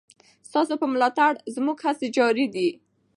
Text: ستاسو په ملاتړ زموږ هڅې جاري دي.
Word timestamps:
ستاسو 0.47 0.73
په 0.81 0.87
ملاتړ 0.93 1.33
زموږ 1.55 1.77
هڅې 1.85 2.07
جاري 2.17 2.45
دي. 2.55 2.69